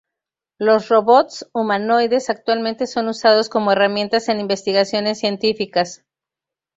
[0.57, 6.03] Los robots humanoides actualmente son usados como herramienta en investigaciones científicas.